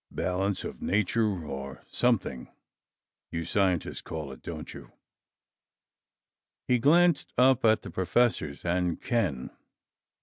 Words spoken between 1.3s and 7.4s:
or something, you scientists call it, don't you?" He glanced